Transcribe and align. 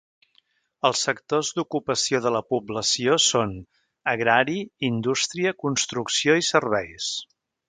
Els 0.87 1.01
sectors 1.07 1.51
d'ocupació 1.57 2.21
de 2.27 2.31
la 2.35 2.41
població 2.53 3.19
són: 3.27 3.53
agrari, 4.15 4.57
indústria, 4.91 5.57
construcció 5.67 6.43
i 6.43 6.49
serveis. 6.53 7.13